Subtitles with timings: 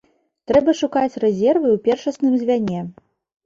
[0.51, 2.87] Трэба шукаць рэзервы ў першасным звяне.